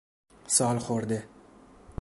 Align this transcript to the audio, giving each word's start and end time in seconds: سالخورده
سالخورده 0.47 1.25